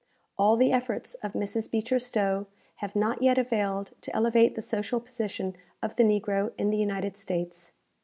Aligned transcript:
All 0.35 0.55
the 0.57 0.71
efforts 0.71 1.13
of 1.21 1.33
Mrs. 1.33 1.69
Beecher 1.69 1.99
Stowe 1.99 2.47
have 2.77 2.95
not 2.95 3.21
yet 3.21 3.37
availed 3.37 3.91
to 4.01 4.15
elevate 4.15 4.55
the 4.55 4.61
social 4.63 4.99
position 4.99 5.55
of 5.83 5.95
the 5.95 6.01
negro 6.03 6.53
in 6.57 6.71
the 6.71 6.77
United 6.77 7.17
States. 7.17 7.71